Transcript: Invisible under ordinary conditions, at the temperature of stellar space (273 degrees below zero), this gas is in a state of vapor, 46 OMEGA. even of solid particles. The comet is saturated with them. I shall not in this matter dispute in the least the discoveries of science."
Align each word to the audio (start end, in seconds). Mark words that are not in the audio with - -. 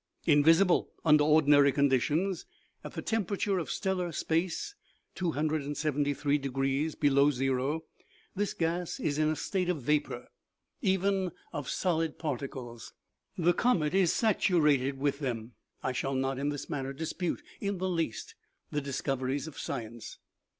Invisible 0.25 0.89
under 1.05 1.23
ordinary 1.23 1.71
conditions, 1.71 2.47
at 2.83 2.93
the 2.93 3.03
temperature 3.03 3.59
of 3.59 3.69
stellar 3.69 4.11
space 4.11 4.73
(273 5.13 6.39
degrees 6.39 6.95
below 6.95 7.29
zero), 7.29 7.83
this 8.35 8.55
gas 8.55 8.99
is 8.99 9.19
in 9.19 9.29
a 9.29 9.35
state 9.35 9.69
of 9.69 9.83
vapor, 9.83 10.27
46 10.31 10.31
OMEGA. 10.31 10.79
even 11.13 11.31
of 11.53 11.69
solid 11.69 12.17
particles. 12.17 12.93
The 13.37 13.53
comet 13.53 13.93
is 13.93 14.11
saturated 14.11 14.97
with 14.97 15.19
them. 15.19 15.53
I 15.83 15.91
shall 15.91 16.15
not 16.15 16.39
in 16.39 16.49
this 16.49 16.67
matter 16.67 16.93
dispute 16.93 17.43
in 17.59 17.77
the 17.77 17.87
least 17.87 18.33
the 18.71 18.81
discoveries 18.81 19.45
of 19.45 19.59
science." 19.59 20.17